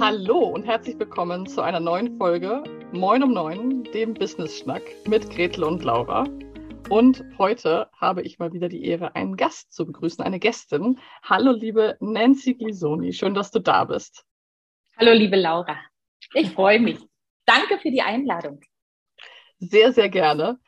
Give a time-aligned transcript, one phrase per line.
[0.00, 5.28] Hallo und herzlich willkommen zu einer neuen Folge Moin um Neun, dem Business Schnack mit
[5.28, 6.24] Gretel und Laura.
[6.88, 10.98] Und heute habe ich mal wieder die Ehre, einen Gast zu begrüßen, eine Gästin.
[11.22, 14.24] Hallo, liebe Nancy Glisoni, schön, dass du da bist.
[14.96, 15.76] Hallo, liebe Laura.
[16.32, 16.98] Ich freue mich.
[17.44, 18.58] Danke für die Einladung.
[19.58, 20.58] Sehr, sehr gerne.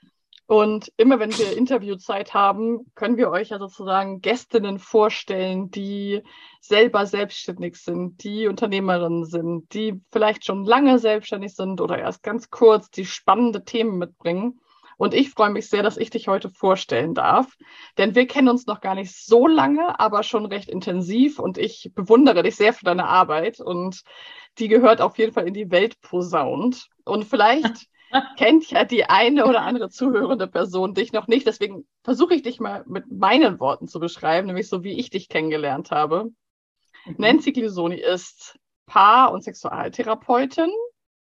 [0.47, 6.23] Und immer wenn wir Interviewzeit haben, können wir euch ja sozusagen Gästinnen vorstellen, die
[6.61, 12.51] selber selbstständig sind, die Unternehmerinnen sind, die vielleicht schon lange selbstständig sind oder erst ganz
[12.51, 14.61] kurz, die spannende Themen mitbringen.
[14.99, 17.57] Und ich freue mich sehr, dass ich dich heute vorstellen darf,
[17.99, 21.91] denn wir kennen uns noch gar nicht so lange, aber schon recht intensiv und ich
[21.95, 24.03] bewundere dich sehr für deine Arbeit und
[24.59, 26.89] die gehört auf jeden Fall in die Welt posaunt.
[27.05, 27.87] Und vielleicht
[28.37, 31.47] kennt ja die eine oder andere zuhörende Person dich noch nicht.
[31.47, 35.29] Deswegen versuche ich dich mal mit meinen Worten zu beschreiben, nämlich so, wie ich dich
[35.29, 36.31] kennengelernt habe.
[37.05, 37.15] Mhm.
[37.19, 40.71] Nancy Glisoni ist Paar- und Sexualtherapeutin,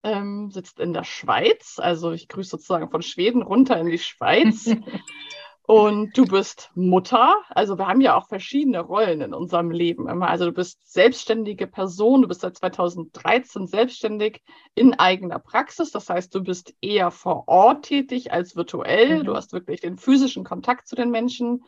[0.04, 1.80] ähm, sitzt in der Schweiz.
[1.80, 4.70] Also ich grüße sozusagen von Schweden runter in die Schweiz.
[5.70, 7.44] Und du bist Mutter.
[7.50, 10.28] Also wir haben ja auch verschiedene Rollen in unserem Leben immer.
[10.28, 12.24] Also du bist selbstständige Person.
[12.24, 14.42] Du bist seit 2013 selbstständig
[14.74, 15.92] in eigener Praxis.
[15.92, 19.20] Das heißt, du bist eher vor Ort tätig als virtuell.
[19.20, 19.26] Mhm.
[19.26, 21.64] Du hast wirklich den physischen Kontakt zu den Menschen.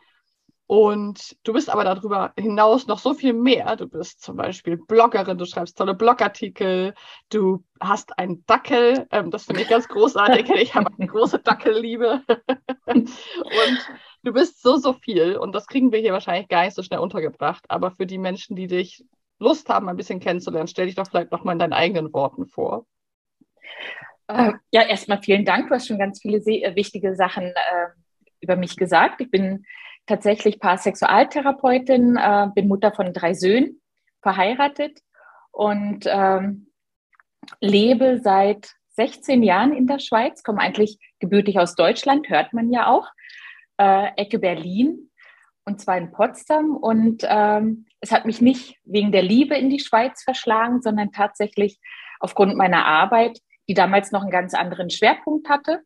[0.72, 3.76] Und du bist aber darüber hinaus noch so viel mehr.
[3.76, 6.94] Du bist zum Beispiel Bloggerin, du schreibst tolle Blogartikel,
[7.28, 10.50] du hast einen Dackel, ähm, das finde ich ganz großartig.
[10.62, 12.24] Ich habe eine große Dackelliebe.
[12.86, 13.10] und
[14.24, 15.36] du bist so, so viel.
[15.36, 17.66] Und das kriegen wir hier wahrscheinlich gar nicht so schnell untergebracht.
[17.68, 19.04] Aber für die Menschen, die dich
[19.40, 22.46] Lust haben, ein bisschen kennenzulernen, stell dich doch vielleicht noch mal in deinen eigenen Worten
[22.46, 22.86] vor.
[24.28, 25.68] Äh, ja, erstmal vielen Dank.
[25.68, 27.88] Du hast schon ganz viele äh, wichtige Sachen äh,
[28.40, 29.20] über mich gesagt.
[29.20, 29.66] Ich bin
[30.08, 33.82] tatsächlich Paar-Sexualtherapeutin, äh, bin Mutter von drei Söhnen,
[34.22, 35.00] verheiratet
[35.52, 36.72] und ähm,
[37.60, 42.88] lebe seit 16 Jahren in der Schweiz, komme eigentlich gebürtig aus Deutschland, hört man ja
[42.88, 43.08] auch,
[43.78, 45.12] äh, Ecke Berlin
[45.66, 46.76] und zwar in Potsdam.
[46.76, 51.80] Und ähm, es hat mich nicht wegen der Liebe in die Schweiz verschlagen, sondern tatsächlich
[52.20, 55.82] aufgrund meiner Arbeit, die damals noch einen ganz anderen Schwerpunkt hatte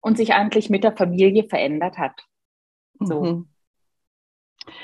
[0.00, 2.20] und sich eigentlich mit der Familie verändert hat.
[2.98, 3.22] So.
[3.22, 3.48] Mhm.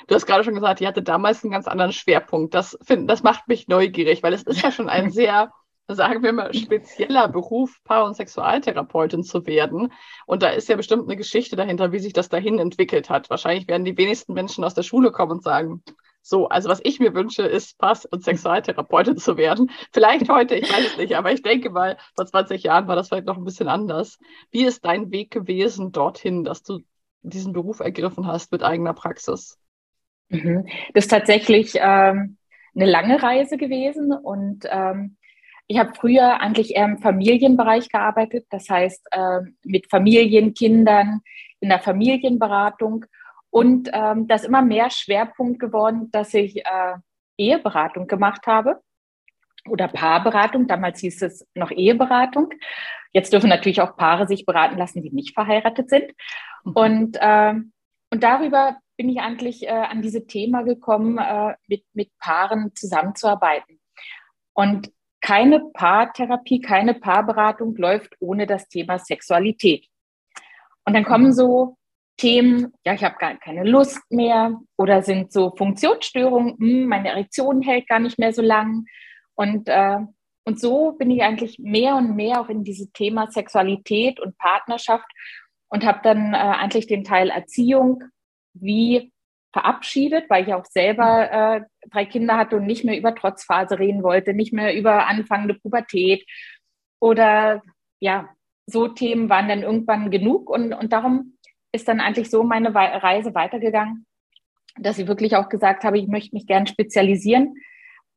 [0.06, 2.54] Du hast gerade schon gesagt, die hatte damals einen ganz anderen Schwerpunkt.
[2.54, 5.53] Das, find, das macht mich neugierig, weil es ist ja schon ein sehr,
[5.88, 9.92] sagen wir mal, spezieller Beruf, Paar- und Sexualtherapeutin zu werden.
[10.26, 13.31] Und da ist ja bestimmt eine Geschichte dahinter, wie sich das dahin entwickelt hat.
[13.31, 15.82] Wahrscheinlich werden die wenigsten Menschen aus der Schule kommen und sagen,
[16.22, 19.70] so, also was ich mir wünsche, ist Pass- und Sexualtherapeutin zu werden.
[19.93, 23.08] Vielleicht heute, ich weiß es nicht, aber ich denke mal, vor 20 Jahren war das
[23.08, 24.19] vielleicht noch ein bisschen anders.
[24.50, 26.81] Wie ist dein Weg gewesen dorthin, dass du
[27.22, 29.60] diesen Beruf ergriffen hast mit eigener Praxis?
[30.28, 30.66] Mhm.
[30.94, 32.37] Das ist tatsächlich ähm,
[32.75, 35.16] eine lange Reise gewesen und ähm,
[35.69, 41.20] ich habe früher eigentlich eher im Familienbereich gearbeitet, das heißt äh, mit Familien, Kindern,
[41.60, 43.06] in der Familienberatung
[43.50, 46.97] und ähm, das ist immer mehr Schwerpunkt geworden, dass ich äh,
[47.38, 48.82] Eheberatung gemacht habe
[49.69, 50.66] oder Paarberatung.
[50.66, 52.50] Damals hieß es noch Eheberatung.
[53.12, 56.12] Jetzt dürfen natürlich auch Paare sich beraten lassen, die nicht verheiratet sind.
[56.64, 56.72] Mhm.
[56.72, 57.54] Und, äh,
[58.10, 63.81] und darüber bin ich eigentlich äh, an diese Thema gekommen, äh, mit, mit Paaren zusammenzuarbeiten.
[64.55, 64.91] Und
[65.21, 69.87] keine Paartherapie, keine Paarberatung läuft ohne das Thema Sexualität.
[70.85, 71.77] Und dann kommen so
[72.17, 77.61] Themen, ja, ich habe gar keine Lust mehr oder sind so Funktionsstörungen, hm, meine Erektion
[77.61, 78.87] hält gar nicht mehr so lang.
[79.35, 79.99] Und, äh,
[80.45, 85.06] und so bin ich eigentlich mehr und mehr auch in dieses Thema Sexualität und Partnerschaft
[85.69, 88.03] und habe dann äh, eigentlich den Teil Erziehung
[88.61, 89.12] wie
[89.53, 94.03] verabschiedet, weil ich auch selber äh, drei Kinder hatte und nicht mehr über Trotzphase reden
[94.03, 96.27] wollte, nicht mehr über anfangende Pubertät
[97.00, 97.62] oder
[97.99, 98.28] ja,
[98.67, 101.39] so Themen waren dann irgendwann genug und, und darum
[101.72, 104.06] ist dann eigentlich so meine Reise weitergegangen,
[104.78, 107.55] dass ich wirklich auch gesagt habe, ich möchte mich gern spezialisieren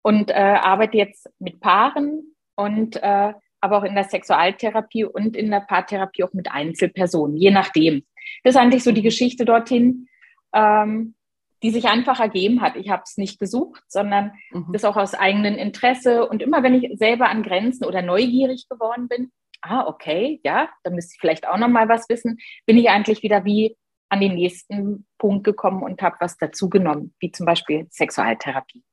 [0.01, 5.51] und äh, arbeite jetzt mit Paaren und äh, aber auch in der Sexualtherapie und in
[5.51, 8.03] der Paartherapie auch mit Einzelpersonen, je nachdem.
[8.43, 10.07] Das ist eigentlich so die Geschichte dorthin,
[10.53, 11.15] ähm,
[11.61, 12.75] die sich einfach ergeben hat.
[12.75, 14.67] Ich habe es nicht gesucht, sondern mhm.
[14.71, 16.27] das auch aus eigenem Interesse.
[16.27, 19.31] Und immer wenn ich selber an Grenzen oder neugierig geworden bin,
[19.61, 23.23] ah, okay, ja, da müsste ich vielleicht auch noch mal was wissen, bin ich eigentlich
[23.23, 23.75] wieder wie
[24.09, 28.83] an den nächsten Punkt gekommen und habe was dazugenommen, wie zum Beispiel Sexualtherapie.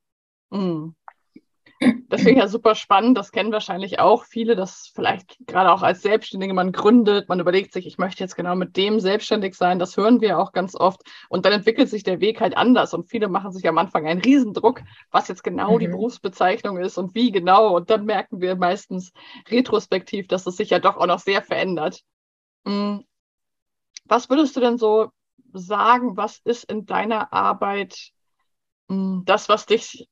[0.50, 0.94] Mhm.
[1.81, 3.19] Das finde ich ja super spannend.
[3.19, 7.73] Das kennen wahrscheinlich auch viele, dass vielleicht gerade auch als Selbstständige man gründet, man überlegt
[7.73, 9.78] sich, ich möchte jetzt genau mit dem selbstständig sein.
[9.78, 11.02] Das hören wir auch ganz oft.
[11.28, 12.94] Und dann entwickelt sich der Weg halt anders.
[12.94, 15.81] Und viele machen sich am Anfang einen Riesendruck, was jetzt genau mhm.
[15.81, 17.76] die Berufsbezeichnung ist und wie genau.
[17.76, 19.12] Und dann merken wir meistens
[19.49, 22.02] retrospektiv, dass es sich ja doch auch noch sehr verändert.
[22.67, 23.05] Hm.
[24.05, 25.11] Was würdest du denn so
[25.52, 28.12] sagen, was ist in deiner Arbeit
[28.88, 30.08] hm, das, was dich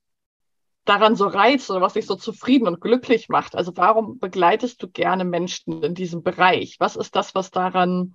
[0.84, 3.54] daran so reizt oder was dich so zufrieden und glücklich macht?
[3.56, 6.76] Also warum begleitest du gerne Menschen in diesem Bereich?
[6.78, 8.14] Was ist das, was daran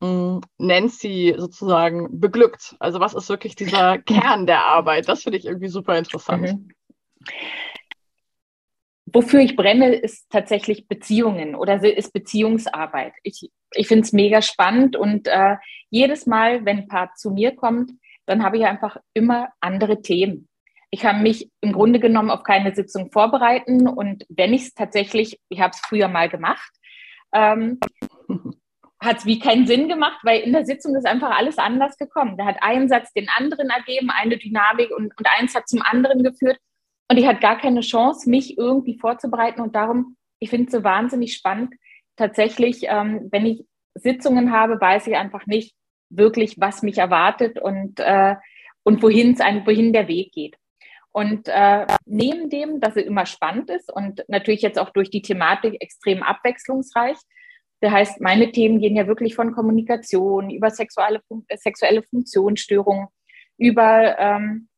[0.00, 2.76] mh, hm, Nancy sozusagen beglückt?
[2.80, 5.08] Also was ist wirklich dieser Kern der Arbeit?
[5.08, 6.42] Das finde ich irgendwie super interessant.
[6.42, 6.68] Mhm.
[9.06, 13.12] Wofür ich brenne, ist tatsächlich Beziehungen oder ist Beziehungsarbeit.
[13.22, 15.56] Ich, ich finde es mega spannend und äh,
[15.88, 17.92] jedes Mal, wenn ein Paar zu mir kommt,
[18.26, 20.48] dann habe ich einfach immer andere Themen.
[20.94, 25.40] Ich kann mich im Grunde genommen auf keine Sitzung vorbereiten und wenn ich es tatsächlich,
[25.48, 26.70] ich habe es früher mal gemacht,
[27.32, 27.80] ähm,
[29.00, 32.36] hat es wie keinen Sinn gemacht, weil in der Sitzung ist einfach alles anders gekommen.
[32.36, 36.22] Da hat ein Satz den anderen ergeben, eine Dynamik und, und eins hat zum anderen
[36.22, 36.58] geführt
[37.10, 40.84] und ich hatte gar keine Chance, mich irgendwie vorzubereiten und darum, ich finde es so
[40.84, 41.74] wahnsinnig spannend.
[42.14, 43.64] Tatsächlich, ähm, wenn ich
[43.96, 45.74] Sitzungen habe, weiß ich einfach nicht
[46.08, 48.36] wirklich, was mich erwartet und, äh,
[48.84, 50.56] und wohin, wohin der Weg geht.
[51.14, 55.22] Und äh, neben dem, dass es immer spannend ist und natürlich jetzt auch durch die
[55.22, 57.16] Thematik extrem abwechslungsreich,
[57.80, 63.06] das heißt, meine Themen gehen ja wirklich von Kommunikation über sexuelle, äh, sexuelle Funktionsstörungen,
[63.58, 64.68] über ähm,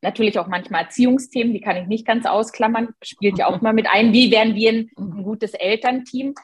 [0.00, 3.88] natürlich auch manchmal Erziehungsthemen, die kann ich nicht ganz ausklammern, spielt ja auch mal mit
[3.92, 6.34] ein, wie werden wir ein, ein gutes Elternteam.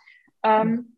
[0.43, 0.97] Ähm,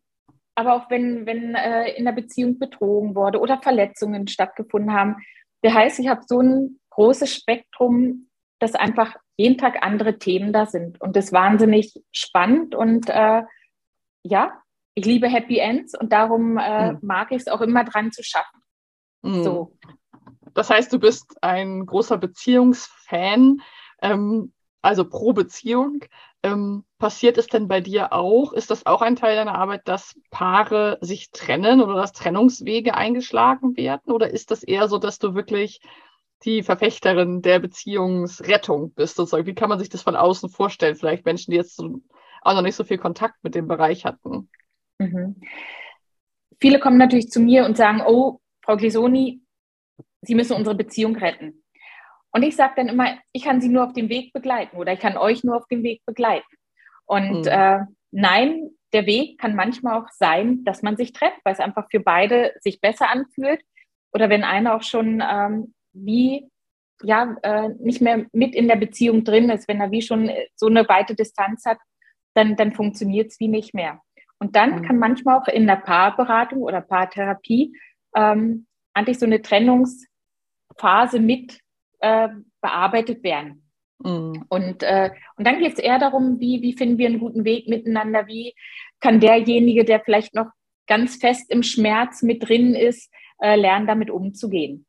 [0.55, 5.15] aber auch wenn, wenn äh, in der Beziehung betrogen wurde oder Verletzungen stattgefunden haben.
[5.61, 8.27] Das heißt, ich habe so ein großes Spektrum,
[8.59, 11.01] dass einfach jeden Tag andere Themen da sind.
[11.01, 12.75] Und das ist wahnsinnig spannend.
[12.75, 13.41] Und äh,
[14.21, 14.61] ja,
[14.93, 16.99] ich liebe Happy Ends und darum äh, mhm.
[17.01, 18.61] mag ich es auch immer dran zu schaffen.
[19.23, 19.43] Mhm.
[19.43, 19.77] So.
[20.53, 23.61] Das heißt, du bist ein großer Beziehungsfan,
[24.03, 24.53] ähm,
[24.83, 26.05] also pro Beziehung.
[26.43, 28.53] Ähm, passiert es denn bei dir auch?
[28.53, 33.75] Ist das auch ein Teil deiner Arbeit, dass Paare sich trennen oder dass Trennungswege eingeschlagen
[33.75, 34.11] werden?
[34.11, 35.81] Oder ist das eher so, dass du wirklich
[36.43, 39.45] die Verfechterin der Beziehungsrettung bist, sozusagen.
[39.45, 40.95] Wie kann man sich das von außen vorstellen?
[40.95, 42.01] Vielleicht Menschen, die jetzt so,
[42.41, 44.49] auch noch nicht so viel Kontakt mit dem Bereich hatten.
[44.97, 45.41] Mhm.
[46.59, 49.41] Viele kommen natürlich zu mir und sagen, oh, Frau Glisoni,
[50.23, 51.63] Sie müssen unsere Beziehung retten.
[52.31, 54.99] Und ich sage dann immer, ich kann Sie nur auf dem Weg begleiten oder ich
[54.99, 56.45] kann euch nur auf dem Weg begleiten.
[57.05, 57.47] Und mhm.
[57.47, 57.79] äh,
[58.11, 61.99] nein, der Weg kann manchmal auch sein, dass man sich trennt, weil es einfach für
[61.99, 63.61] beide sich besser anfühlt.
[64.13, 66.49] Oder wenn einer auch schon ähm, wie
[67.03, 70.67] ja äh, nicht mehr mit in der Beziehung drin ist, wenn er wie schon so
[70.67, 71.77] eine weite Distanz hat,
[72.33, 74.01] dann, dann funktioniert es wie nicht mehr.
[74.39, 74.81] Und dann mhm.
[74.83, 77.75] kann manchmal auch in der Paarberatung oder Paartherapie
[78.15, 81.59] ähm, eigentlich so eine Trennungsphase mit
[81.99, 82.29] äh,
[82.61, 83.67] bearbeitet werden.
[83.99, 84.45] Mhm.
[84.49, 87.67] Und, äh, und dann geht es eher darum, wie, wie finden wir einen guten Weg
[87.67, 88.53] miteinander, wie
[88.99, 90.47] kann derjenige, der vielleicht noch
[90.87, 94.85] ganz fest im Schmerz mit drin ist, äh, lernen, damit umzugehen.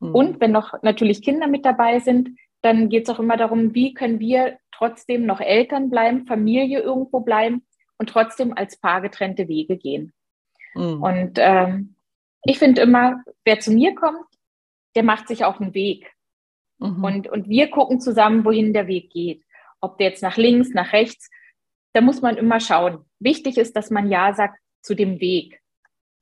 [0.00, 0.14] Mhm.
[0.14, 2.30] Und wenn noch natürlich Kinder mit dabei sind,
[2.62, 7.20] dann geht es auch immer darum, wie können wir trotzdem noch Eltern bleiben, Familie irgendwo
[7.20, 7.62] bleiben
[7.98, 10.12] und trotzdem als Paar getrennte Wege gehen.
[10.74, 11.02] Mhm.
[11.02, 11.94] Und ähm,
[12.44, 14.26] ich finde immer, wer zu mir kommt,
[14.94, 16.10] der macht sich auf den Weg.
[16.78, 17.04] Mhm.
[17.04, 19.44] Und, und wir gucken zusammen, wohin der Weg geht.
[19.80, 21.30] Ob der jetzt nach links, nach rechts,
[21.92, 23.04] da muss man immer schauen.
[23.18, 25.60] Wichtig ist, dass man Ja sagt zu dem Weg.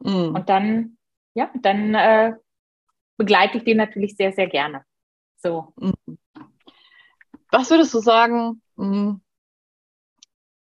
[0.00, 0.35] Mhm.
[0.35, 0.99] Und dann,
[1.35, 2.32] ja, dann äh,
[3.18, 4.84] begleite ich den natürlich sehr, sehr gerne.
[5.37, 5.75] So.
[5.76, 6.18] Mhm.
[7.50, 9.20] Was würdest du sagen, hm,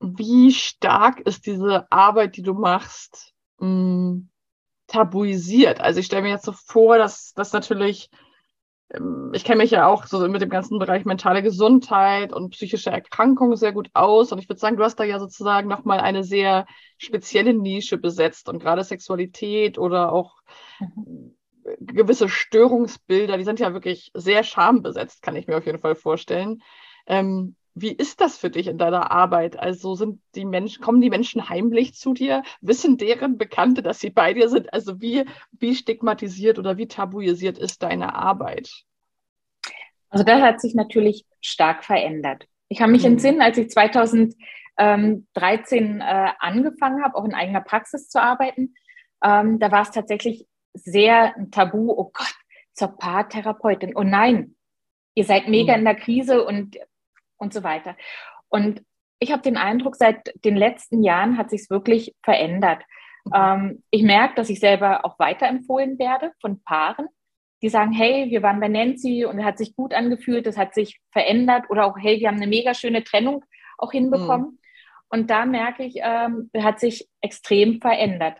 [0.01, 4.31] wie stark ist diese Arbeit, die du machst, hm,
[4.87, 5.81] tabuisiert?
[5.81, 8.09] Also ich stelle mir jetzt so vor, dass das natürlich,
[8.91, 12.91] ähm, ich kenne mich ja auch so mit dem ganzen Bereich mentale Gesundheit und psychische
[12.91, 14.33] Erkrankungen sehr gut aus.
[14.33, 16.67] Und ich würde sagen, du hast da ja sozusagen nochmal eine sehr
[16.99, 20.37] spezielle Nische besetzt und gerade Sexualität oder auch
[20.79, 21.36] mhm
[21.81, 26.63] gewisse Störungsbilder, die sind ja wirklich sehr schambesetzt, kann ich mir auf jeden Fall vorstellen.
[27.07, 29.59] Ähm, wie ist das für dich in deiner Arbeit?
[29.59, 32.43] Also sind die Menschen, kommen die Menschen heimlich zu dir?
[32.63, 34.73] Wissen deren Bekannte, dass sie bei dir sind?
[34.73, 38.71] Also wie, wie stigmatisiert oder wie tabuisiert ist deine Arbeit?
[40.09, 42.47] Also das hat sich natürlich stark verändert.
[42.69, 43.13] Ich habe mich mhm.
[43.13, 48.75] entsinnen, als ich 2013 äh, angefangen habe, auch in eigener Praxis zu arbeiten,
[49.23, 50.47] ähm, da war es tatsächlich
[50.77, 52.35] sehr ein Tabu, oh Gott,
[52.73, 54.57] zur Paartherapeutin, oh nein,
[55.15, 55.79] ihr seid mega mhm.
[55.81, 56.79] in der Krise und
[57.39, 57.97] und so weiter.
[58.49, 58.83] Und
[59.19, 62.83] ich habe den Eindruck, seit den letzten Jahren hat sich es wirklich verändert.
[63.25, 63.33] Mhm.
[63.35, 67.09] Ähm, ich merke, dass ich selber auch weiterempfohlen werde von Paaren,
[67.63, 70.75] die sagen, hey, wir waren bei Nancy und es hat sich gut angefühlt, es hat
[70.75, 73.45] sich verändert oder auch, hey, wir haben eine mega schöne Trennung
[73.79, 74.51] auch hinbekommen.
[74.51, 74.59] Mhm.
[75.09, 78.39] Und da merke ich, ähm, hat sich extrem verändert.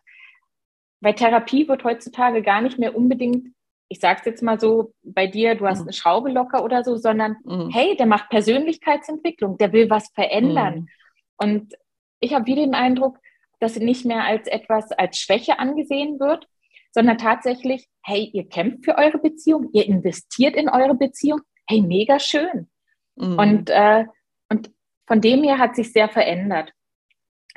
[1.07, 3.55] Weil Therapie wird heutzutage gar nicht mehr unbedingt,
[3.89, 5.85] ich sage es jetzt mal so, bei dir, du hast mhm.
[5.85, 7.71] eine Schraube locker oder so, sondern mhm.
[7.71, 10.75] hey, der macht Persönlichkeitsentwicklung, der will was verändern.
[10.75, 10.89] Mhm.
[11.37, 11.75] Und
[12.19, 13.21] ich habe wieder den Eindruck,
[13.61, 16.49] dass nicht mehr als etwas als Schwäche angesehen wird,
[16.91, 22.19] sondern tatsächlich, hey, ihr kämpft für eure Beziehung, ihr investiert in eure Beziehung, hey, mega
[22.19, 22.69] schön.
[23.15, 23.39] Mhm.
[23.39, 24.07] Und, äh,
[24.49, 24.73] und
[25.07, 26.73] von dem her hat sich sehr verändert.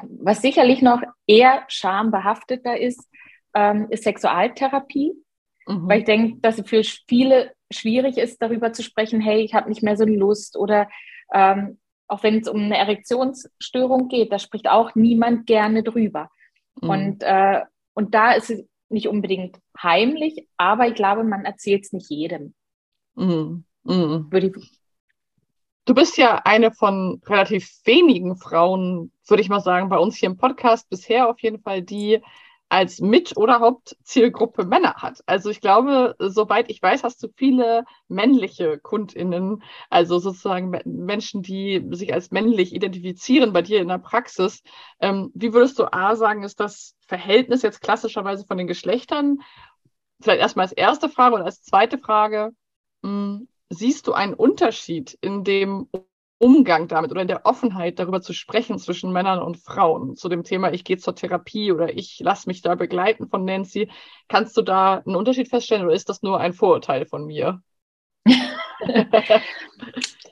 [0.04, 3.10] Was sicherlich noch eher schambehafteter ist,
[3.54, 5.14] ähm, ist Sexualtherapie,
[5.68, 5.88] mhm.
[5.88, 9.70] weil ich denke, dass es für viele schwierig ist, darüber zu sprechen, hey, ich habe
[9.70, 10.90] nicht mehr so eine Lust oder
[11.34, 16.30] ähm, auch wenn es um eine Erektionsstörung geht, da spricht auch niemand gerne drüber.
[16.82, 16.90] Mhm.
[16.90, 17.62] Und, äh,
[17.94, 22.56] und da ist es nicht unbedingt heimlich, aber ich glaube, man erzählt es nicht jedem.
[23.16, 23.66] Mhm.
[23.84, 24.28] Mhm.
[24.32, 24.80] Würde ich
[25.86, 30.30] Du bist ja eine von relativ wenigen Frauen, würde ich mal sagen, bei uns hier
[30.30, 32.22] im Podcast bisher auf jeden Fall, die
[32.70, 35.22] als Mit- oder Hauptzielgruppe Männer hat.
[35.26, 41.84] Also ich glaube, soweit ich weiß, hast du viele männliche KundInnen, also sozusagen Menschen, die
[41.92, 44.62] sich als männlich identifizieren bei dir in der Praxis.
[45.00, 49.40] Ähm, wie würdest du A sagen, ist das Verhältnis jetzt klassischerweise von den Geschlechtern?
[50.22, 52.52] Vielleicht erstmal als erste Frage und als zweite Frage,
[53.02, 55.90] mh, hm, siehst du einen Unterschied in dem
[56.40, 60.44] Umgang damit oder in der Offenheit darüber zu sprechen zwischen Männern und Frauen zu dem
[60.44, 63.90] Thema, ich gehe zur Therapie oder ich lasse mich da begleiten von Nancy.
[64.30, 67.62] Kannst du da einen Unterschied feststellen oder ist das nur ein Vorurteil von mir?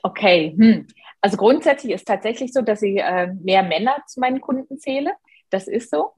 [0.02, 0.86] okay, hm.
[1.20, 5.12] also grundsätzlich ist tatsächlich so, dass ich äh, mehr Männer zu meinen Kunden zähle.
[5.50, 6.12] Das ist so.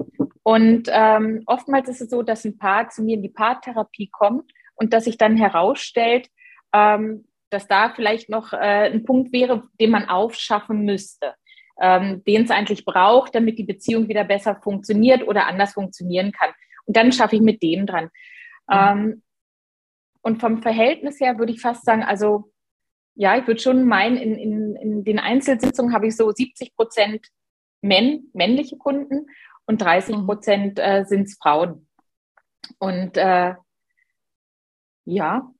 [0.45, 4.53] Und ähm, oftmals ist es so, dass ein Paar zu mir in die Paartherapie kommt
[4.77, 6.29] und dass sich dann herausstellt,
[6.73, 11.35] ähm, dass da vielleicht noch äh, ein Punkt wäre, den man aufschaffen müsste,
[11.81, 16.51] ähm, den es eigentlich braucht, damit die Beziehung wieder besser funktioniert oder anders funktionieren kann.
[16.87, 18.11] Und dann schaffe ich mit dem dran.
[18.69, 18.73] Mhm.
[18.73, 19.23] Ähm,
[20.23, 22.53] und vom Verhältnis her würde ich fast sagen, also
[23.15, 27.27] ja, ich würde schon meinen, in, in, in den Einzelsitzungen habe ich so 70 Prozent
[27.83, 29.27] Männ, männliche Kunden
[29.67, 30.27] und 30 mhm.
[30.27, 31.89] Prozent äh, sind es Frauen.
[32.79, 33.55] Und äh,
[35.05, 35.51] ja,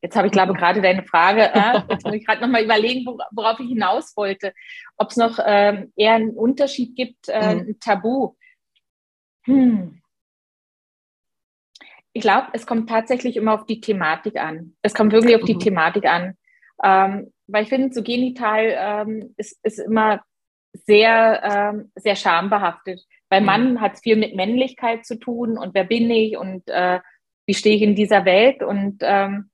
[0.00, 3.04] Jetzt habe ich, glaube ich, gerade deine Frage, äh, jetzt muss ich gerade nochmal überlegen,
[3.32, 4.52] worauf ich hinaus wollte.
[4.96, 7.60] Ob es noch ähm, eher einen Unterschied gibt, äh, mhm.
[7.60, 8.34] ein Tabu.
[9.44, 10.00] Hm.
[12.12, 14.76] Ich glaube, es kommt tatsächlich immer auf die Thematik an.
[14.82, 15.60] Es kommt wirklich auf die mhm.
[15.60, 16.34] Thematik an.
[16.82, 20.22] Ähm, weil ich finde, so genital ähm, ist, ist immer
[20.72, 23.00] sehr, ähm, sehr schambehaftet.
[23.28, 23.46] Beim mhm.
[23.46, 27.00] Mann hat es viel mit Männlichkeit zu tun und wer bin ich und äh,
[27.46, 29.50] wie stehe ich in dieser Welt und ähm,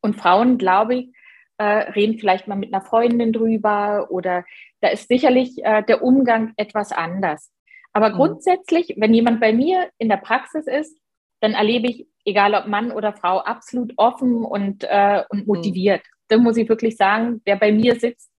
[0.00, 1.12] und Frauen, glaube ich,
[1.58, 4.44] äh, reden vielleicht mal mit einer Freundin drüber oder
[4.80, 7.52] da ist sicherlich äh, der Umgang etwas anders.
[7.92, 8.14] Aber mhm.
[8.14, 10.98] grundsätzlich, wenn jemand bei mir in der Praxis ist,
[11.40, 15.46] dann erlebe ich, egal ob Mann oder Frau, absolut offen und, äh, und mhm.
[15.46, 16.00] motiviert.
[16.00, 16.24] Mhm.
[16.28, 18.30] Da muss ich wirklich sagen, wer bei mir sitzt,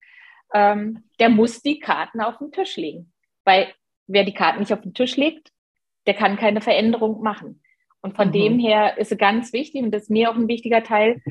[0.53, 3.11] ähm, der muss die Karten auf den Tisch legen.
[3.43, 3.67] Weil
[4.07, 5.51] wer die Karten nicht auf den Tisch legt,
[6.07, 7.61] der kann keine Veränderung machen.
[8.01, 8.33] Und von mhm.
[8.33, 11.21] dem her ist es ganz wichtig und das ist mir auch ein wichtiger Teil.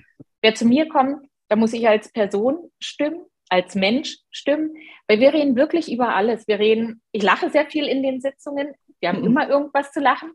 [0.43, 4.75] Wer zu mir kommt, da muss ich als Person stimmen, als Mensch stimmen,
[5.07, 6.49] weil wir reden wirklich über alles.
[6.49, 8.75] Wir reden, ich lache sehr viel in den Sitzungen.
[9.01, 9.27] Wir haben mhm.
[9.27, 10.33] immer irgendwas zu lachen.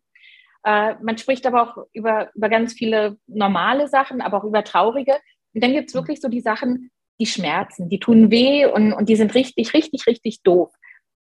[0.63, 5.17] Äh, man spricht aber auch über, über ganz viele normale Sachen, aber auch über traurige.
[5.53, 9.09] Und dann gibt es wirklich so die Sachen, die schmerzen, die tun weh und, und
[9.09, 10.71] die sind richtig, richtig, richtig doof.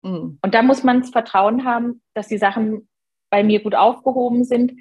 [0.02, 0.38] Mhm.
[0.42, 2.88] Und da muss man das Vertrauen haben, dass die Sachen
[3.30, 4.72] bei mir gut aufgehoben sind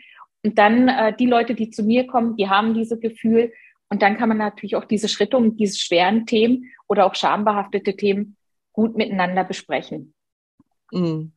[0.43, 3.51] und dann äh, die Leute, die zu mir kommen, die haben dieses Gefühl.
[3.89, 7.95] Und dann kann man natürlich auch diese Schritte und diese schweren Themen oder auch schambehaftete
[7.95, 8.37] Themen
[8.71, 10.13] gut miteinander besprechen.
[10.91, 11.33] Mhm.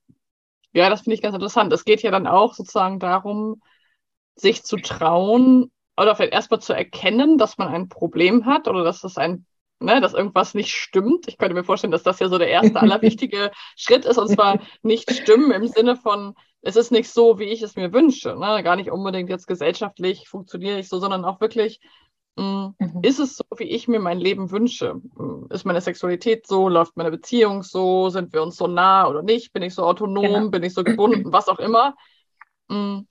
[0.72, 1.72] Ja, das finde ich ganz interessant.
[1.72, 3.62] Es geht ja dann auch sozusagen darum,
[4.34, 9.00] sich zu trauen oder vielleicht erstmal zu erkennen, dass man ein Problem hat oder dass
[9.00, 9.46] das ein,
[9.80, 11.28] ne, dass irgendwas nicht stimmt.
[11.28, 14.60] Ich könnte mir vorstellen, dass das ja so der erste allerwichtige Schritt ist und zwar
[14.82, 18.36] nicht stimmen im Sinne von, es ist nicht so, wie ich es mir wünsche.
[18.38, 18.62] Ne?
[18.62, 21.80] Gar nicht unbedingt jetzt gesellschaftlich funktioniere ich so, sondern auch wirklich,
[22.36, 22.74] mhm.
[23.02, 25.00] ist es so, wie ich mir mein Leben wünsche?
[25.50, 26.68] Ist meine Sexualität so?
[26.68, 28.08] Läuft meine Beziehung so?
[28.10, 29.52] Sind wir uns so nah oder nicht?
[29.52, 30.22] Bin ich so autonom?
[30.24, 30.48] Genau.
[30.50, 31.32] Bin ich so gebunden?
[31.32, 31.94] Was auch immer.
[32.68, 33.06] Mh, mm,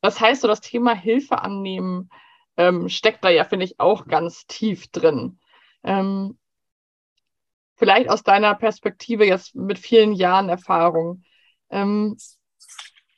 [0.00, 2.10] das heißt, so das Thema Hilfe annehmen
[2.56, 5.38] ähm, steckt da ja, finde ich, auch ganz tief drin.
[5.82, 6.38] Ähm,
[7.76, 11.24] vielleicht aus deiner Perspektive jetzt mit vielen Jahren Erfahrung,
[11.70, 12.16] ähm,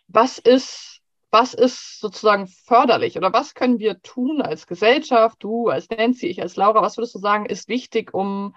[0.09, 0.96] was ist,
[1.31, 6.41] was ist sozusagen förderlich oder was können wir tun als Gesellschaft, du als Nancy, ich
[6.43, 8.55] als Laura, was würdest du sagen, ist wichtig, um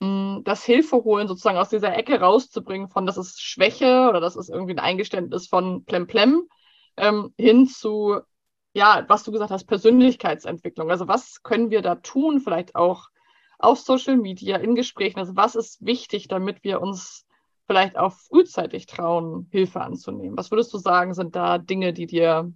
[0.00, 4.36] mh, das Hilfe holen sozusagen aus dieser Ecke rauszubringen von, das ist Schwäche oder das
[4.36, 6.48] ist irgendwie ein Eingeständnis von Plemplem
[6.96, 8.20] ähm, hin zu,
[8.74, 10.90] ja, was du gesagt hast, Persönlichkeitsentwicklung.
[10.90, 13.08] Also was können wir da tun, vielleicht auch
[13.58, 15.18] auf Social Media, in Gesprächen?
[15.18, 17.25] Also was ist wichtig, damit wir uns
[17.66, 20.36] vielleicht auch frühzeitig trauen, Hilfe anzunehmen?
[20.36, 22.52] Was würdest du sagen, sind da Dinge, die dir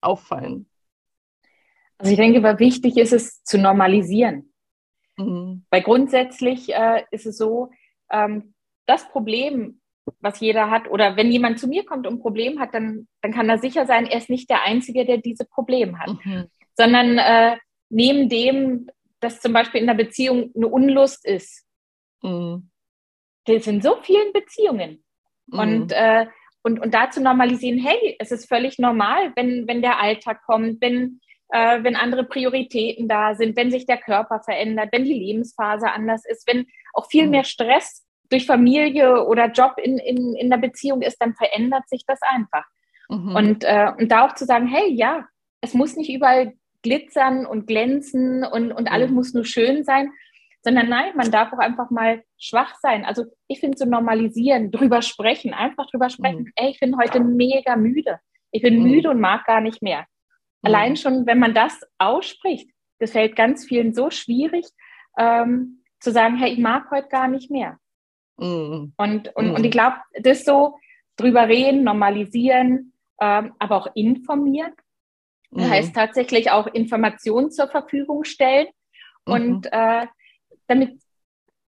[0.00, 0.68] auffallen?
[1.98, 4.52] Also ich denke, wichtig ist es zu normalisieren.
[5.16, 5.64] Mhm.
[5.70, 7.70] Weil grundsätzlich äh, ist es so,
[8.10, 8.54] ähm,
[8.86, 9.80] das Problem,
[10.20, 13.32] was jeder hat, oder wenn jemand zu mir kommt und ein Problem hat, dann, dann
[13.32, 16.24] kann er sicher sein, er ist nicht der Einzige, der diese Probleme hat.
[16.24, 16.46] Mhm.
[16.76, 17.56] Sondern äh,
[17.88, 21.64] neben dem, dass zum Beispiel in der Beziehung eine Unlust ist,
[22.22, 22.70] mhm.
[23.46, 25.04] Das sind so vielen Beziehungen.
[25.46, 25.58] Mhm.
[25.58, 26.26] Und, äh,
[26.62, 30.80] und, und da zu normalisieren, hey, es ist völlig normal, wenn, wenn der Alltag kommt,
[30.80, 35.90] wenn, äh, wenn andere Prioritäten da sind, wenn sich der Körper verändert, wenn die Lebensphase
[35.90, 37.30] anders ist, wenn auch viel mhm.
[37.30, 42.04] mehr Stress durch Familie oder Job in, in, in der Beziehung ist, dann verändert sich
[42.06, 42.64] das einfach.
[43.08, 43.36] Mhm.
[43.36, 45.26] Und, äh, und da auch zu sagen, hey, ja,
[45.60, 50.12] es muss nicht überall glitzern und glänzen und, und alles muss nur schön sein,
[50.66, 53.04] sondern nein, man darf auch einfach mal schwach sein.
[53.04, 56.40] Also ich finde so normalisieren, drüber sprechen, einfach drüber sprechen.
[56.40, 56.52] Mhm.
[56.56, 58.18] Ey, ich bin heute mega müde.
[58.50, 58.90] Ich bin mhm.
[58.90, 60.00] müde und mag gar nicht mehr.
[60.00, 60.04] Mhm.
[60.62, 62.68] Allein schon, wenn man das ausspricht,
[62.98, 64.66] das fällt ganz vielen so schwierig,
[65.16, 67.78] ähm, zu sagen, hey, ich mag heute gar nicht mehr.
[68.36, 68.92] Mhm.
[68.96, 70.78] Und, und, und ich glaube, das so
[71.16, 74.72] drüber reden, normalisieren, ähm, aber auch informieren.
[75.52, 75.70] Das mhm.
[75.70, 78.66] heißt tatsächlich auch Informationen zur Verfügung stellen
[79.26, 79.32] mhm.
[79.32, 80.08] und äh,
[80.66, 81.00] damit,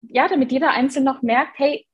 [0.02, 1.86] ja, damit jeder Einzelne noch merkt, hey,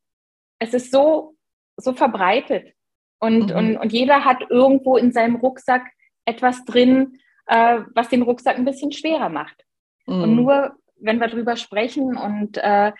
[0.59, 1.35] es ist so,
[1.77, 2.73] so verbreitet
[3.19, 3.55] und, mhm.
[3.55, 5.91] und, und jeder hat irgendwo in seinem Rucksack
[6.25, 9.63] etwas drin, äh, was den Rucksack ein bisschen schwerer macht.
[10.05, 10.35] Und mhm.
[10.35, 12.91] nur wenn wir drüber sprechen und äh,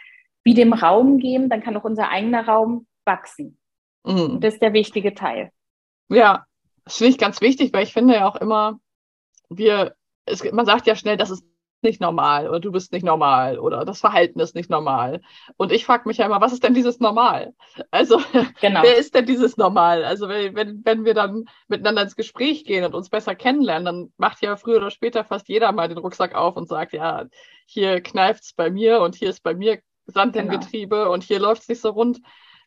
[0.44, 3.58] wie dem Raum geben, dann kann auch unser eigener Raum wachsen.
[4.06, 4.40] Mhm.
[4.42, 5.52] Das ist der wichtige Teil.
[6.10, 6.46] Ja,
[6.86, 8.80] das finde ich ganz wichtig, weil ich finde ja auch immer,
[9.50, 11.46] wir, es, man sagt ja schnell, das ist
[11.84, 15.22] nicht normal oder du bist nicht normal oder das Verhalten ist nicht normal.
[15.58, 17.54] Und ich frage mich ja immer, was ist denn dieses Normal?
[17.92, 18.20] Also,
[18.62, 18.82] genau.
[18.84, 20.04] wer ist denn dieses Normal?
[20.06, 24.42] Also, wenn, wenn wir dann miteinander ins Gespräch gehen und uns besser kennenlernen, dann macht
[24.42, 27.26] ja früher oder später fast jeder mal den Rucksack auf und sagt, ja,
[27.66, 30.60] hier kneift es bei mir und hier ist bei mir Sand im genau.
[30.60, 32.20] Getriebe und hier läuft es nicht so rund.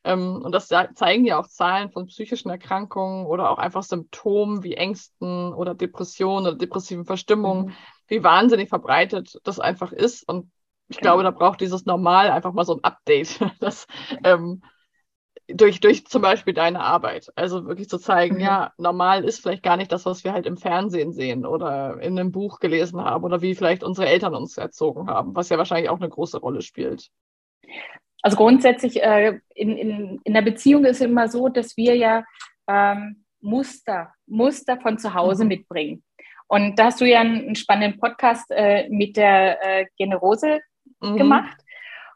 [0.06, 4.74] Ähm, und das zeigen ja auch Zahlen von psychischen Erkrankungen oder auch einfach Symptomen wie
[4.74, 7.72] Ängsten oder Depressionen oder depressiven Verstimmungen, mhm.
[8.08, 10.28] Wie wahnsinnig verbreitet das einfach ist.
[10.28, 10.50] Und
[10.88, 11.14] ich genau.
[11.14, 13.86] glaube, da braucht dieses Normal einfach mal so ein Update, das
[14.24, 14.62] ähm,
[15.48, 17.30] durch, durch zum Beispiel deine Arbeit.
[17.36, 18.40] Also wirklich zu zeigen, mhm.
[18.40, 22.18] ja, normal ist vielleicht gar nicht das, was wir halt im Fernsehen sehen oder in
[22.18, 25.90] einem Buch gelesen haben oder wie vielleicht unsere Eltern uns erzogen haben, was ja wahrscheinlich
[25.90, 27.10] auch eine große Rolle spielt.
[28.22, 32.24] Also grundsätzlich äh, in, in, in der Beziehung ist es immer so, dass wir ja
[32.66, 35.48] ähm, Muster, Muster von zu Hause mhm.
[35.48, 36.02] mitbringen.
[36.48, 40.60] Und da hast du ja einen, spannenden Podcast äh, mit der äh, Generose
[41.00, 41.16] mhm.
[41.16, 41.56] gemacht.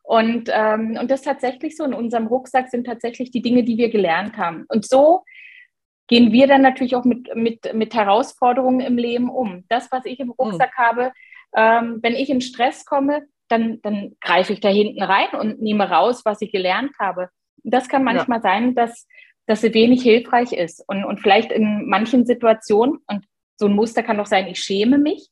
[0.03, 1.85] Und, ähm, und das ist tatsächlich so.
[1.85, 4.65] In unserem Rucksack sind tatsächlich die Dinge, die wir gelernt haben.
[4.69, 5.25] Und so
[6.09, 9.65] gehen wir dann natürlich auch mit, mit, mit Herausforderungen im Leben um.
[9.69, 10.83] Das, was ich im Rucksack mhm.
[10.83, 11.13] habe,
[11.57, 15.89] ähm, wenn ich in Stress komme, dann, dann greife ich da hinten rein und nehme
[15.89, 17.31] raus, was ich gelernt habe.
[17.63, 18.43] Das kann manchmal ja.
[18.43, 19.07] sein, dass,
[19.47, 20.85] dass es wenig hilfreich ist.
[20.89, 23.25] Und, und vielleicht in manchen Situationen, und
[23.61, 25.29] so ein Muster kann doch sein, ich schäme mich.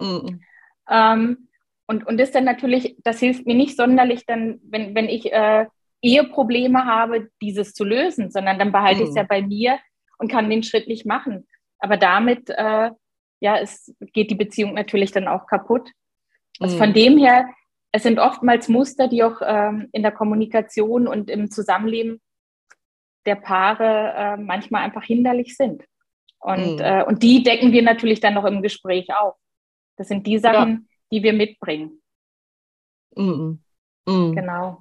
[0.00, 0.40] Mhm.
[0.88, 1.48] Ähm,
[1.86, 5.66] und, und das dann natürlich, das hilft mir nicht sonderlich dann, wenn, wenn ich äh,
[6.00, 9.02] Eheprobleme habe, dieses zu lösen, sondern dann behalte mhm.
[9.04, 9.78] ich es ja bei mir
[10.18, 11.46] und kann den Schritt nicht machen.
[11.78, 12.90] Aber damit, äh,
[13.40, 15.90] ja, es geht die Beziehung natürlich dann auch kaputt.
[16.58, 16.78] Also mhm.
[16.78, 17.46] von dem her,
[17.92, 22.22] es sind oftmals Muster, die auch ähm, in der Kommunikation und im Zusammenleben
[23.26, 25.84] der Paare äh, manchmal einfach hinderlich sind.
[26.46, 26.80] Und, mhm.
[26.80, 29.34] äh, und die decken wir natürlich dann noch im Gespräch auf.
[29.96, 30.78] Das sind die Sachen, ja.
[31.10, 32.00] die wir mitbringen.
[33.16, 33.60] Mhm.
[34.06, 34.32] Mhm.
[34.32, 34.78] Genau.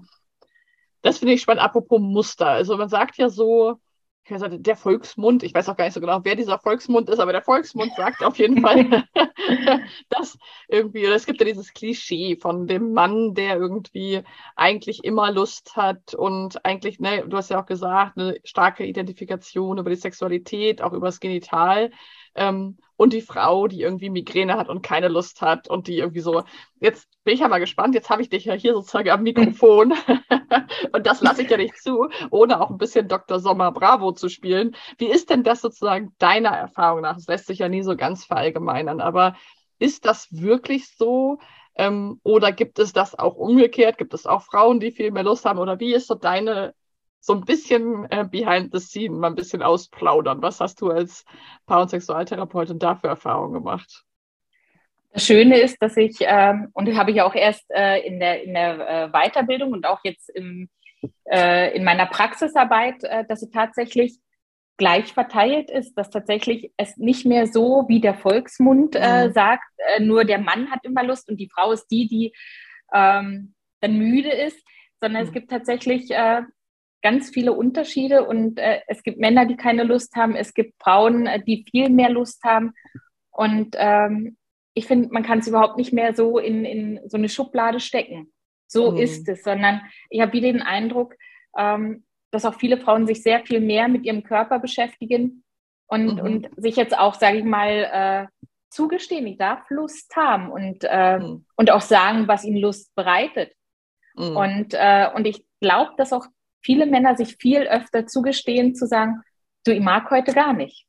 [1.01, 2.49] Das finde ich spannend, apropos Muster.
[2.49, 3.79] Also man sagt ja so,
[4.27, 7.43] der Volksmund, ich weiß auch gar nicht so genau, wer dieser Volksmund ist, aber der
[7.43, 9.03] Volksmund sagt auf jeden Fall,
[10.09, 14.23] dass irgendwie, oder es gibt ja dieses Klischee von dem Mann, der irgendwie
[14.55, 19.77] eigentlich immer Lust hat und eigentlich, ne, du hast ja auch gesagt, eine starke Identifikation
[19.77, 21.91] über die Sexualität, auch über das Genital.
[22.35, 26.21] Ähm, und die Frau, die irgendwie Migräne hat und keine Lust hat und die irgendwie
[26.21, 26.43] so,
[26.79, 29.93] jetzt bin ich ja mal gespannt, jetzt habe ich dich ja hier sozusagen am Mikrofon
[30.93, 33.39] und das lasse ich ja nicht zu, ohne auch ein bisschen Dr.
[33.39, 34.75] Sommer Bravo zu spielen.
[34.97, 37.15] Wie ist denn das sozusagen deiner Erfahrung nach?
[37.15, 39.35] Das lässt sich ja nie so ganz verallgemeinern, aber
[39.79, 41.39] ist das wirklich so?
[41.77, 43.97] Ähm, oder gibt es das auch umgekehrt?
[43.97, 45.59] Gibt es auch Frauen, die viel mehr Lust haben?
[45.59, 46.73] Oder wie ist so deine
[47.25, 50.43] so ein bisschen äh, behind the scene, mal ein bisschen ausplaudern.
[50.43, 51.25] Was hast du als
[51.65, 54.03] Paar- und Sexualtherapeutin da für Erfahrungen gemacht?
[55.11, 58.43] Das Schöne ist, dass ich, ähm, und das habe ich auch erst äh, in der,
[58.43, 60.69] in der äh, Weiterbildung und auch jetzt im,
[61.23, 64.19] äh, in meiner Praxisarbeit, äh, dass sie tatsächlich
[64.77, 69.31] gleich verteilt ist, dass tatsächlich es nicht mehr so wie der Volksmund äh, mhm.
[69.31, 69.63] sagt,
[69.99, 72.33] nur der Mann hat immer Lust und die Frau ist die, die
[72.93, 74.61] ähm, dann müde ist,
[75.01, 75.27] sondern mhm.
[75.27, 76.41] es gibt tatsächlich äh,
[77.05, 81.27] ganz viele Unterschiede und äh, es gibt Männer, die keine Lust haben, es gibt Frauen,
[81.27, 82.73] äh, die viel mehr Lust haben.
[83.29, 84.37] Und ähm,
[84.73, 88.33] ich finde, man kann es überhaupt nicht mehr so in, in so eine Schublade stecken.
[88.65, 88.97] So mhm.
[88.97, 91.13] ist es, sondern ich habe wieder den Eindruck,
[91.55, 95.43] ähm, dass auch viele Frauen sich sehr viel mehr mit ihrem Körper beschäftigen
[95.85, 96.19] und, mhm.
[96.19, 101.19] und sich jetzt auch, sage ich mal, äh, zugestehen, ich darf Lust haben und, äh,
[101.19, 101.45] mhm.
[101.55, 103.53] und auch sagen, was ihnen Lust bereitet.
[104.15, 104.35] Mhm.
[104.35, 106.25] Und, äh, und ich glaube, dass auch
[106.65, 109.21] viele Männer sich viel öfter zugestehen, zu sagen,
[109.65, 110.85] du, ich mag heute gar nicht.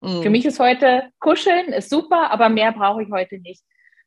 [0.00, 0.22] Mhm.
[0.22, 3.62] Für mich ist heute Kuscheln, ist super, aber mehr brauche ich heute nicht.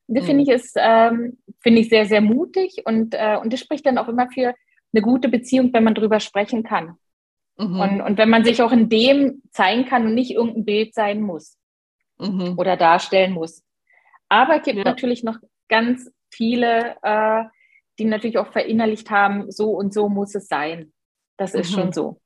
[0.08, 0.28] Und das mhm.
[0.28, 4.00] finde ich ist, ähm, finde ich sehr, sehr mutig und, äh, und das spricht dann
[4.00, 4.56] auch immer für
[4.94, 6.98] eine gute Beziehung, wenn man drüber sprechen kann.
[7.58, 7.80] Mhm.
[7.80, 11.22] Und, und wenn man sich auch in dem zeigen kann und nicht irgendein Bild sein
[11.22, 11.58] muss
[12.18, 12.56] mhm.
[12.58, 13.64] oder darstellen muss.
[14.28, 14.84] Aber es gibt ja.
[14.84, 15.38] natürlich noch
[15.70, 17.44] ganz viele, äh,
[18.00, 20.92] die natürlich auch verinnerlicht haben, so und so muss es sein.
[21.42, 21.76] Das ist mhm.
[21.76, 22.22] schon so.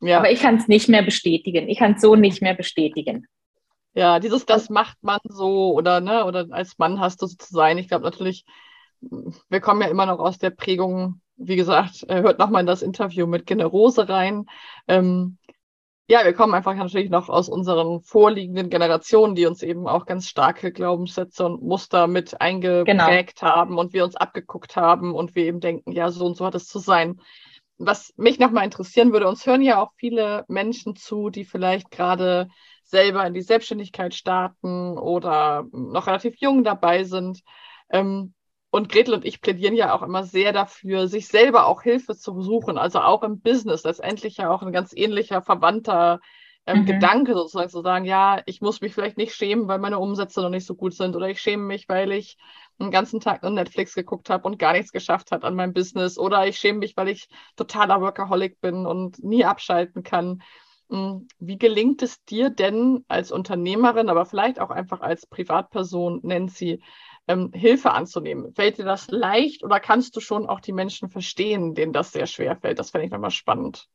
[0.00, 0.18] Ja.
[0.18, 1.68] Aber ich kann es nicht mehr bestätigen.
[1.68, 3.26] Ich kann es so nicht mehr bestätigen.
[3.94, 7.52] Ja, dieses, das macht man so oder, ne, oder als Mann hast du so zu
[7.52, 7.78] sein.
[7.78, 8.44] Ich glaube natürlich,
[9.00, 12.82] wir kommen ja immer noch aus der Prägung, wie gesagt, äh, hört nochmal in das
[12.82, 14.46] Interview mit Generose rein.
[14.86, 15.38] Ähm,
[16.06, 20.28] ja, wir kommen einfach natürlich noch aus unseren vorliegenden Generationen, die uns eben auch ganz
[20.28, 23.52] starke Glaubenssätze und Muster mit eingeprägt genau.
[23.52, 26.54] haben und wir uns abgeguckt haben und wir eben denken, ja, so und so hat
[26.54, 27.20] es zu sein
[27.86, 32.48] was mich nochmal interessieren würde, uns hören ja auch viele Menschen zu, die vielleicht gerade
[32.84, 37.40] selber in die Selbstständigkeit starten oder noch relativ jung dabei sind.
[37.90, 38.34] Ähm,
[38.70, 42.40] und Gretel und ich plädieren ja auch immer sehr dafür, sich selber auch Hilfe zu
[42.42, 46.20] suchen, also auch im Business, letztendlich ja auch ein ganz ähnlicher, verwandter
[46.66, 46.86] ähm, mhm.
[46.86, 50.50] Gedanke sozusagen zu sagen, ja, ich muss mich vielleicht nicht schämen, weil meine Umsätze noch
[50.50, 52.38] nicht so gut sind oder ich schäme mich, weil ich
[52.78, 56.18] einen ganzen Tag nur Netflix geguckt habe und gar nichts geschafft hat an meinem Business
[56.18, 60.42] oder ich schäme mich, weil ich totaler Workaholic bin und nie abschalten kann.
[60.90, 66.82] Hm, wie gelingt es dir denn als Unternehmerin, aber vielleicht auch einfach als Privatperson, Nancy,
[67.28, 68.54] ähm, Hilfe anzunehmen?
[68.54, 72.26] Fällt dir das leicht oder kannst du schon auch die Menschen verstehen, denen das sehr
[72.26, 72.78] schwer fällt?
[72.78, 73.88] Das fände ich nochmal spannend.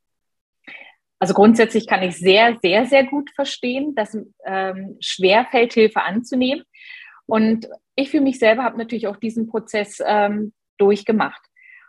[1.20, 6.64] Also grundsätzlich kann ich sehr, sehr, sehr gut verstehen, dass ähm, schwer fällt, Hilfe anzunehmen.
[7.26, 11.42] Und ich für mich selber habe natürlich auch diesen Prozess ähm, durchgemacht.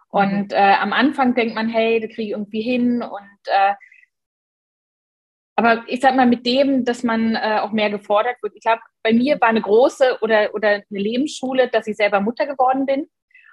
[0.09, 0.55] Und mhm.
[0.57, 3.03] äh, am Anfang denkt man, hey, da kriege ich irgendwie hin.
[3.03, 3.75] Und äh,
[5.57, 8.55] aber ich sag mal, mit dem, dass man äh, auch mehr gefordert wird.
[8.57, 12.47] Ich glaube, bei mir war eine große oder, oder eine Lebensschule, dass ich selber Mutter
[12.47, 13.09] geworden bin.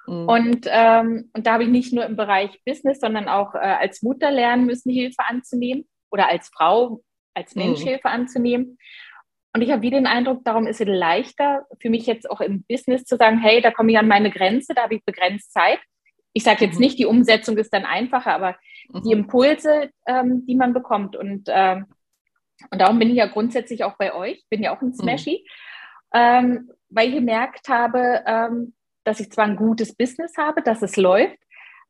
[0.07, 0.29] Mhm.
[0.29, 4.01] Und, ähm, und da habe ich nicht nur im Bereich Business, sondern auch äh, als
[4.01, 7.01] Mutter lernen müssen, Hilfe anzunehmen oder als Frau,
[7.33, 7.87] als Mensch mhm.
[7.87, 8.77] Hilfe anzunehmen.
[9.53, 12.63] Und ich habe wieder den Eindruck, darum ist es leichter für mich jetzt auch im
[12.69, 15.79] Business zu sagen, hey, da komme ich an meine Grenze, da habe ich begrenzt Zeit.
[16.33, 16.81] Ich sage jetzt mhm.
[16.81, 18.55] nicht, die Umsetzung ist dann einfacher, aber
[18.89, 19.01] mhm.
[19.03, 21.15] die Impulse, ähm, die man bekommt.
[21.15, 21.87] Und, ähm,
[22.69, 24.93] und darum bin ich ja grundsätzlich auch bei euch, bin ja auch ein mhm.
[24.93, 25.45] Smashy,
[26.13, 28.73] ähm, weil ich gemerkt habe, ähm,
[29.07, 31.39] dass ich zwar ein gutes Business habe, dass es läuft,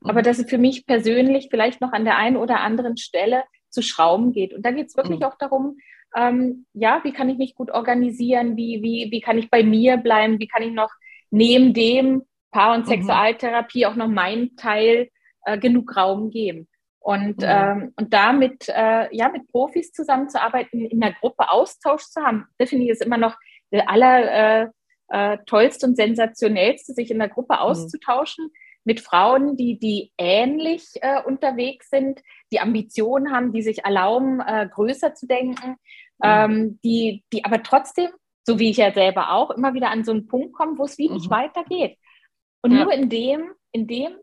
[0.01, 0.10] mhm.
[0.10, 3.82] aber dass es für mich persönlich vielleicht noch an der einen oder anderen Stelle zu
[3.82, 4.53] schrauben geht.
[4.53, 5.25] Und da geht es wirklich mhm.
[5.25, 5.77] auch darum,
[6.15, 9.97] ähm, ja, wie kann ich mich gut organisieren, wie, wie, wie kann ich bei mir
[9.97, 10.91] bleiben, wie kann ich noch
[11.32, 12.91] neben dem Paar- und mhm.
[12.91, 15.10] Sexualtherapie auch noch meinen Teil
[15.45, 16.67] äh, genug Raum geben.
[16.99, 17.47] Und, mhm.
[17.47, 22.69] ähm, und damit äh, ja, mit Profis zusammenzuarbeiten, in der Gruppe Austausch zu haben, das
[22.69, 23.36] finde ich ist immer noch
[23.71, 24.67] der aller, äh,
[25.10, 27.60] äh, tollste und sensationellste, sich in der Gruppe mhm.
[27.60, 28.52] auszutauschen mhm.
[28.84, 34.67] mit Frauen, die, die ähnlich äh, unterwegs sind, die Ambitionen haben, die sich erlauben, äh,
[34.72, 36.24] größer zu denken, mhm.
[36.24, 38.10] ähm, die, die aber trotzdem,
[38.46, 40.98] so wie ich ja selber auch, immer wieder an so einen Punkt kommen, wo es
[40.98, 41.15] wie mhm.
[41.15, 41.98] nicht weitergeht.
[42.62, 42.84] Und ja.
[42.84, 44.15] nur in dem, in dem,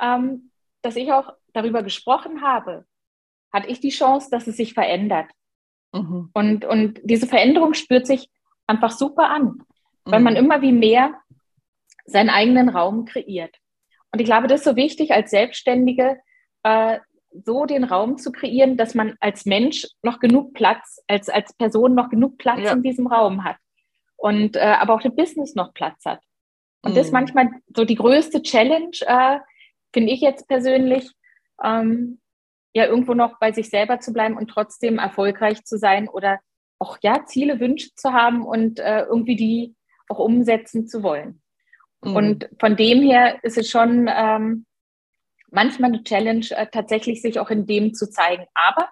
[0.00, 0.50] ähm,
[0.82, 2.84] dass ich auch darüber gesprochen habe,
[3.52, 5.30] hatte ich die Chance, dass es sich verändert.
[5.92, 6.30] Mhm.
[6.34, 8.28] Und, und diese Veränderung spürt sich
[8.66, 9.62] einfach super an,
[10.10, 10.38] weil man mhm.
[10.38, 11.14] immer wie mehr
[12.06, 13.54] seinen eigenen Raum kreiert.
[14.12, 16.18] Und ich glaube, das ist so wichtig als Selbstständige,
[16.62, 16.98] äh,
[17.44, 21.94] so den Raum zu kreieren, dass man als Mensch noch genug Platz, als, als Person
[21.94, 22.72] noch genug Platz ja.
[22.72, 23.56] in diesem Raum hat.
[24.16, 26.20] Und äh, aber auch das Business noch Platz hat.
[26.82, 26.96] Und mhm.
[26.96, 27.18] das ist mhm.
[27.20, 29.38] manchmal so die größte Challenge, äh,
[29.92, 31.10] finde ich jetzt persönlich,
[31.62, 32.20] ähm,
[32.74, 36.38] ja, irgendwo noch bei sich selber zu bleiben und trotzdem erfolgreich zu sein oder
[36.78, 39.74] auch ja, Ziele, Wünsche zu haben und äh, irgendwie die
[40.08, 41.40] auch umsetzen zu wollen.
[42.02, 42.16] Mhm.
[42.16, 44.66] Und von dem her ist es schon ähm,
[45.50, 48.46] manchmal eine Challenge, äh, tatsächlich sich auch in dem zu zeigen.
[48.54, 48.88] Aber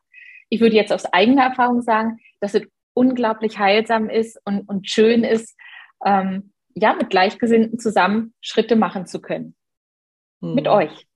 [0.48, 2.62] ich würde jetzt aus eigener Erfahrung sagen, dass es
[2.94, 5.56] unglaublich heilsam ist und, und schön ist,
[6.04, 9.54] ähm, ja, mit Gleichgesinnten zusammen Schritte machen zu können.
[10.40, 10.54] Mhm.
[10.54, 11.06] Mit euch.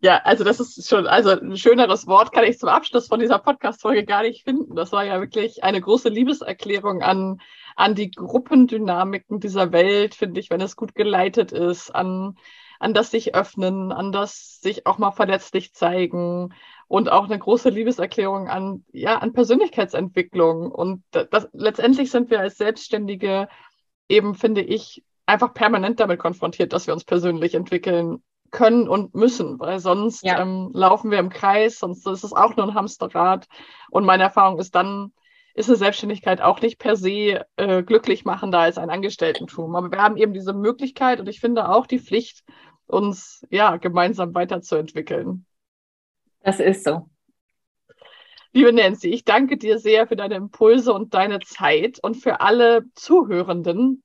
[0.00, 3.38] Ja, also das ist schon, also ein schöneres Wort kann ich zum Abschluss von dieser
[3.38, 4.76] Podcast-Folge gar nicht finden.
[4.76, 7.40] Das war ja wirklich eine große Liebeserklärung an,
[7.76, 12.36] an die Gruppendynamiken dieser Welt, finde ich, wenn es gut geleitet ist, an,
[12.78, 16.54] an das sich öffnen, an das sich auch mal verletzlich zeigen
[16.86, 20.72] und auch eine große Liebeserklärung an, ja, an Persönlichkeitsentwicklung.
[20.72, 23.48] Und das, letztendlich sind wir als Selbstständige
[24.08, 29.58] eben, finde ich, einfach permanent damit konfrontiert, dass wir uns persönlich entwickeln können und müssen,
[29.58, 30.40] weil sonst ja.
[30.40, 33.46] ähm, laufen wir im Kreis, sonst ist es auch nur ein Hamsterrad.
[33.90, 35.12] Und meine Erfahrung ist dann,
[35.54, 39.74] ist eine Selbstständigkeit auch nicht per se äh, glücklich machender als ein Angestelltentum.
[39.76, 42.44] Aber wir haben eben diese Möglichkeit und ich finde auch die Pflicht,
[42.86, 45.44] uns ja gemeinsam weiterzuentwickeln.
[46.42, 47.08] Das ist so.
[48.52, 52.84] Liebe Nancy, ich danke dir sehr für deine Impulse und deine Zeit und für alle
[52.94, 54.02] Zuhörenden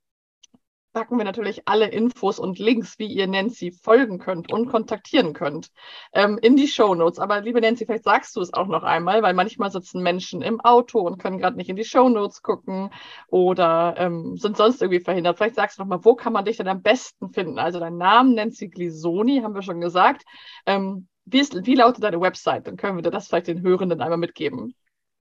[0.94, 5.72] packen wir natürlich alle Infos und Links, wie ihr Nancy folgen könnt und kontaktieren könnt,
[6.14, 7.20] ähm, in die Show Notes.
[7.20, 10.62] Aber liebe Nancy, vielleicht sagst du es auch noch einmal, weil manchmal sitzen Menschen im
[10.62, 12.92] Auto und können gerade nicht in die Show Notes gucken
[13.28, 15.38] oder ähm, sind sonst irgendwie verhindert.
[15.38, 17.60] Vielleicht sagst du noch mal, wo kann man dich denn am besten finden?
[17.60, 20.24] Also dein Name, Nancy Glisoni, haben wir schon gesagt.
[20.66, 22.68] Ähm, wie, ist, wie lautet deine Website?
[22.68, 24.74] Dann können wir dir das vielleicht den Hörenden einmal mitgeben.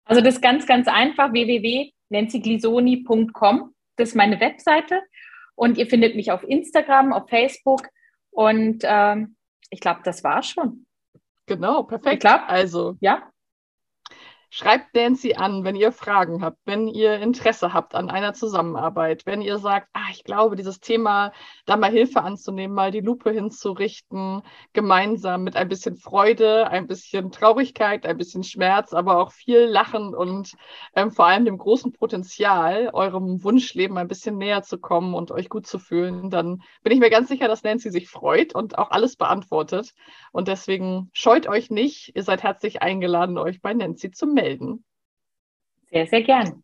[0.05, 3.73] Also das ist ganz, ganz einfach, www.nancyGlisoni.com.
[3.95, 5.01] Das ist meine Webseite.
[5.59, 7.89] Und ihr findet mich auf Instagram, auf Facebook.
[8.31, 9.35] Und ähm,
[9.69, 10.85] ich glaube, das war schon.
[11.47, 12.13] Genau, perfekt.
[12.13, 12.95] Ich glaube, also.
[13.01, 13.29] Ja.
[14.51, 19.43] Schreibt Nancy an, wenn ihr Fragen habt, wenn ihr Interesse habt an einer Zusammenarbeit, wenn
[19.43, 21.33] ihr sagt, ah, ich glaube, dieses Thema,
[21.67, 24.41] da mal Hilfe anzunehmen, mal die Lupe hinzurichten,
[24.73, 30.15] gemeinsam mit ein bisschen Freude, ein bisschen Traurigkeit, ein bisschen Schmerz, aber auch viel Lachen
[30.15, 30.55] und
[30.95, 35.49] ähm, vor allem dem großen Potenzial, eurem Wunschleben ein bisschen näher zu kommen und euch
[35.49, 38.89] gut zu fühlen, dann bin ich mir ganz sicher, dass Nancy sich freut und auch
[38.89, 39.93] alles beantwortet.
[40.31, 44.83] Und deswegen scheut euch nicht, ihr seid herzlich eingeladen, euch bei Nancy zu melden melden.
[45.91, 46.63] Sehr, sehr gern.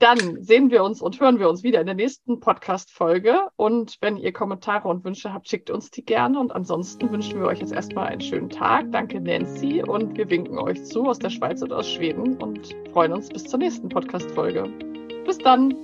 [0.00, 3.48] Dann sehen wir uns und hören wir uns wieder in der nächsten Podcast-Folge.
[3.56, 6.38] Und wenn ihr Kommentare und Wünsche habt, schickt uns die gerne.
[6.38, 8.92] Und ansonsten wünschen wir euch jetzt erstmal einen schönen Tag.
[8.92, 9.82] Danke, Nancy.
[9.82, 13.44] Und wir winken euch zu aus der Schweiz und aus Schweden und freuen uns bis
[13.44, 14.64] zur nächsten Podcast-Folge.
[15.26, 15.74] Bis dann.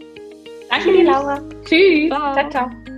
[0.71, 1.41] Danke dir, Laura.
[1.65, 2.09] Tschüss.
[2.09, 2.51] ciao.
[2.51, 2.94] ciao.